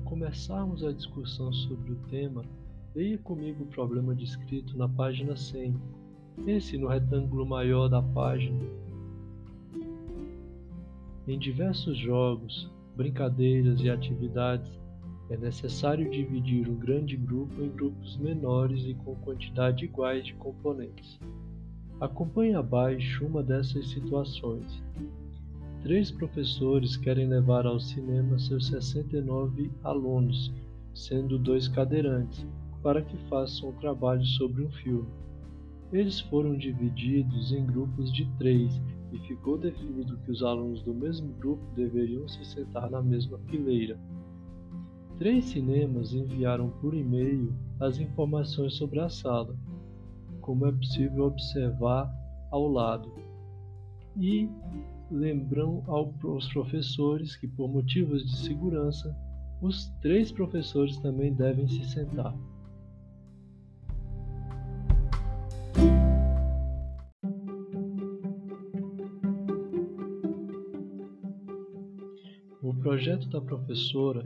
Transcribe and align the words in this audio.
começarmos 0.00 0.84
a 0.84 0.92
discussão 0.92 1.52
sobre 1.52 1.92
o 1.92 1.96
tema, 2.10 2.42
leia 2.94 3.16
comigo 3.18 3.62
o 3.62 3.68
problema 3.68 4.14
descrito 4.14 4.76
na 4.76 4.88
página 4.88 5.36
100. 5.36 5.74
Pense 6.44 6.76
no 6.76 6.88
retângulo 6.88 7.46
maior 7.46 7.88
da 7.88 8.02
página. 8.02 8.58
Em 11.26 11.38
diversos 11.38 11.96
jogos, 11.96 12.70
brincadeiras 12.96 13.80
e 13.80 13.88
atividades, 13.88 14.70
é 15.30 15.36
necessário 15.36 16.10
dividir 16.10 16.68
um 16.68 16.74
grande 16.74 17.16
grupo 17.16 17.62
em 17.62 17.68
grupos 17.68 18.16
menores 18.16 18.84
e 18.84 18.94
com 18.94 19.14
quantidade 19.16 19.84
iguais 19.84 20.24
de 20.24 20.34
componentes. 20.34 21.20
Acompanhe 22.00 22.54
abaixo 22.54 23.26
uma 23.26 23.42
dessas 23.42 23.88
situações. 23.90 24.82
Três 25.82 26.10
professores 26.10 26.96
querem 26.96 27.28
levar 27.28 27.64
ao 27.64 27.78
cinema 27.78 28.36
seus 28.38 28.66
69 28.66 29.70
alunos, 29.84 30.52
sendo 30.92 31.38
dois 31.38 31.68
cadeirantes, 31.68 32.44
para 32.82 33.00
que 33.00 33.16
façam 33.28 33.68
um 33.68 33.72
trabalho 33.74 34.24
sobre 34.24 34.64
um 34.64 34.70
filme. 34.70 35.08
Eles 35.92 36.18
foram 36.20 36.56
divididos 36.56 37.52
em 37.52 37.64
grupos 37.64 38.12
de 38.12 38.26
três 38.38 38.80
e 39.12 39.18
ficou 39.20 39.56
definido 39.56 40.18
que 40.18 40.32
os 40.32 40.42
alunos 40.42 40.82
do 40.82 40.92
mesmo 40.92 41.32
grupo 41.34 41.62
deveriam 41.74 42.26
se 42.26 42.44
sentar 42.44 42.90
na 42.90 43.00
mesma 43.00 43.38
fileira. 43.48 43.98
Três 45.16 45.44
cinemas 45.46 46.12
enviaram 46.12 46.70
por 46.80 46.92
e-mail 46.92 47.54
as 47.80 47.98
informações 47.98 48.74
sobre 48.74 48.98
a 48.98 49.08
sala, 49.08 49.56
como 50.40 50.66
é 50.66 50.72
possível 50.72 51.24
observar 51.24 52.12
ao 52.50 52.68
lado. 52.68 53.12
E 54.16 54.48
lembram 55.10 55.82
aos 55.86 56.48
professores 56.52 57.36
que, 57.36 57.48
por 57.48 57.68
motivos 57.68 58.24
de 58.24 58.36
segurança, 58.36 59.16
os 59.60 59.88
três 60.00 60.30
professores 60.30 60.96
também 60.98 61.34
devem 61.34 61.66
se 61.68 61.84
sentar. 61.84 62.34
O 72.62 72.74
projeto 72.74 73.28
da 73.28 73.40
professora 73.40 74.24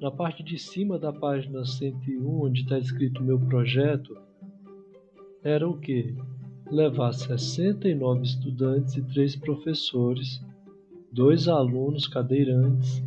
na 0.00 0.10
parte 0.10 0.42
de 0.42 0.58
cima 0.58 0.98
da 0.98 1.12
página 1.12 1.64
101, 1.64 2.42
onde 2.42 2.60
está 2.60 2.78
escrito 2.78 3.22
meu 3.22 3.38
projeto, 3.40 4.16
era 5.42 5.66
o 5.66 5.78
que? 5.78 6.14
Levar 6.70 7.12
69 7.12 8.22
estudantes 8.22 8.96
e 8.96 9.02
3 9.02 9.36
professores, 9.36 10.44
dois 11.12 11.46
alunos 11.46 12.08
cadeirantes, 12.08 13.00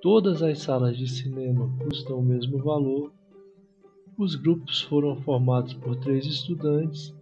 todas 0.00 0.42
as 0.42 0.58
salas 0.58 0.96
de 0.96 1.06
cinema 1.06 1.72
custam 1.78 2.18
o 2.18 2.22
mesmo 2.22 2.58
valor, 2.58 3.12
os 4.18 4.34
grupos 4.34 4.82
foram 4.82 5.14
formados 5.22 5.74
por 5.74 5.94
três 5.94 6.26
estudantes 6.26 7.14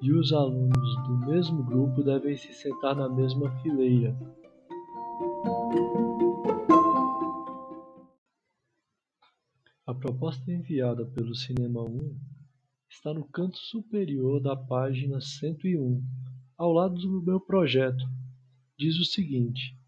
e 0.00 0.10
os 0.12 0.32
alunos 0.32 0.96
do 1.06 1.26
mesmo 1.26 1.62
grupo 1.62 2.02
devem 2.02 2.34
se 2.34 2.54
sentar 2.54 2.96
na 2.96 3.08
mesma 3.08 3.50
fileira. 3.60 4.16
A 9.86 9.94
proposta 9.94 10.50
enviada 10.50 11.04
pelo 11.04 11.34
Cinema 11.34 11.82
1 11.82 12.16
está 12.96 13.12
no 13.12 13.28
canto 13.28 13.58
superior 13.58 14.40
da 14.40 14.56
página 14.56 15.20
101, 15.20 16.02
ao 16.56 16.72
lado 16.72 16.96
do 16.96 17.22
meu 17.22 17.38
projeto. 17.38 18.02
Diz 18.76 18.98
o 18.98 19.04
seguinte: 19.04 19.78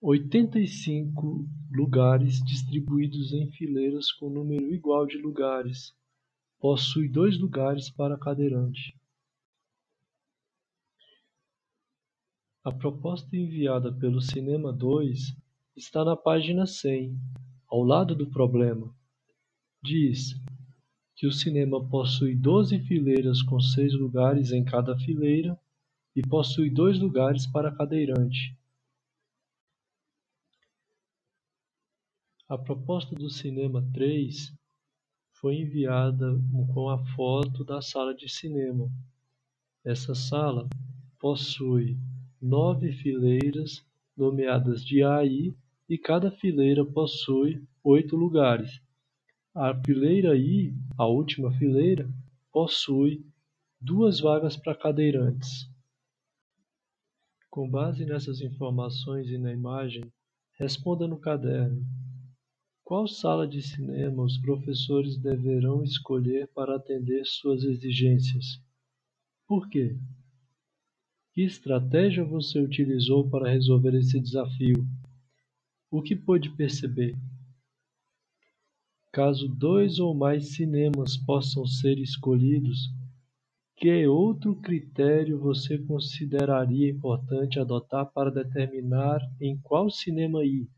85 0.00 1.48
lugares 1.70 2.42
distribuídos 2.44 3.32
em 3.32 3.50
fileiras 3.52 4.10
com 4.10 4.28
número 4.28 4.74
igual 4.74 5.06
de 5.06 5.18
lugares. 5.18 5.94
Possui 6.58 7.08
dois 7.08 7.38
lugares 7.38 7.88
para 7.90 8.18
cadeirante. 8.18 8.98
A 12.64 12.72
proposta 12.72 13.36
enviada 13.36 13.92
pelo 13.92 14.20
Cinema 14.20 14.72
2 14.72 15.36
está 15.76 16.04
na 16.04 16.16
página 16.16 16.66
100 16.66 17.16
ao 17.68 17.84
lado 17.84 18.16
do 18.16 18.28
problema, 18.30 18.92
diz 19.82 20.34
que 21.14 21.26
o 21.26 21.32
cinema 21.32 21.82
possui 21.88 22.34
12 22.34 22.78
fileiras 22.80 23.42
com 23.42 23.60
seis 23.60 23.92
lugares 23.94 24.50
em 24.50 24.64
cada 24.64 24.98
fileira 24.98 25.58
e 26.14 26.22
possui 26.22 26.70
dois 26.70 26.98
lugares 26.98 27.46
para 27.46 27.74
cadeirante. 27.74 28.56
A 32.48 32.58
proposta 32.58 33.14
do 33.14 33.30
cinema 33.30 33.82
3 33.92 34.52
foi 35.32 35.56
enviada 35.56 36.38
com 36.72 36.88
a 36.88 36.98
foto 37.14 37.64
da 37.64 37.80
sala 37.80 38.14
de 38.14 38.28
cinema. 38.28 38.90
Essa 39.84 40.14
sala 40.14 40.68
possui 41.18 41.98
nove 42.40 42.92
fileiras 42.92 43.84
nomeadas 44.16 44.84
de 44.84 45.02
A 45.02 45.24
e 45.24 45.54
e 45.88 45.98
cada 45.98 46.30
fileira 46.30 46.84
possui 46.84 47.62
oito 47.82 48.16
lugares. 48.16 48.80
A 49.54 49.74
fileira 49.84 50.36
I, 50.36 50.74
a 50.96 51.06
última 51.06 51.52
fileira, 51.52 52.08
possui 52.52 53.24
duas 53.80 54.20
vagas 54.20 54.56
para 54.56 54.74
cadeirantes. 54.74 55.68
Com 57.50 57.68
base 57.68 58.04
nessas 58.04 58.40
informações 58.40 59.28
e 59.28 59.38
na 59.38 59.52
imagem, 59.52 60.04
responda 60.58 61.06
no 61.06 61.18
caderno: 61.18 61.84
qual 62.84 63.08
sala 63.08 63.48
de 63.48 63.62
cinema 63.62 64.22
os 64.22 64.38
professores 64.38 65.16
deverão 65.16 65.82
escolher 65.82 66.48
para 66.48 66.76
atender 66.76 67.24
suas 67.24 67.64
exigências? 67.64 68.60
Por 69.46 69.68
quê? 69.68 69.96
Que 71.32 71.42
estratégia 71.42 72.24
você 72.24 72.60
utilizou 72.60 73.28
para 73.28 73.50
resolver 73.50 73.94
esse 73.94 74.20
desafio? 74.20 74.86
O 75.90 76.02
que 76.02 76.14
pôde 76.14 76.50
perceber? 76.50 77.16
Caso 79.14 79.46
dois 79.46 80.00
ou 80.00 80.12
mais 80.12 80.56
cinemas 80.56 81.16
possam 81.16 81.64
ser 81.64 82.00
escolhidos, 82.00 82.92
que 83.76 84.04
outro 84.08 84.56
critério 84.56 85.38
você 85.38 85.78
consideraria 85.78 86.90
importante 86.90 87.60
adotar 87.60 88.06
para 88.06 88.28
determinar 88.28 89.20
em 89.40 89.56
qual 89.56 89.88
cinema 89.88 90.44
ir? 90.44 90.68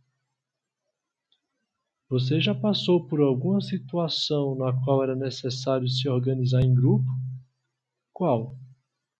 Você 2.10 2.38
já 2.38 2.54
passou 2.54 3.08
por 3.08 3.22
alguma 3.22 3.62
situação 3.62 4.54
na 4.54 4.70
qual 4.84 5.02
era 5.02 5.16
necessário 5.16 5.88
se 5.88 6.06
organizar 6.06 6.60
em 6.60 6.74
grupo? 6.74 7.08
Qual? 8.12 8.54